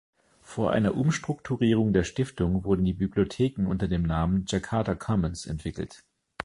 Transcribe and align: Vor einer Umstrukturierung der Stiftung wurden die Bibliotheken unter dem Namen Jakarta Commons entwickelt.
Vor 0.41 0.71
einer 0.71 0.95
Umstrukturierung 0.97 1.93
der 1.93 2.03
Stiftung 2.05 2.63
wurden 2.63 2.83
die 2.85 2.93
Bibliotheken 2.93 3.67
unter 3.67 3.87
dem 3.87 4.01
Namen 4.01 4.45
Jakarta 4.47 4.95
Commons 4.95 5.45
entwickelt. 5.45 6.03